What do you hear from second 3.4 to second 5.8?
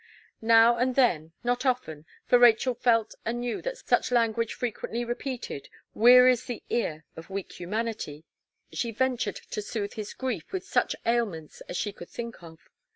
that such language frequently repeated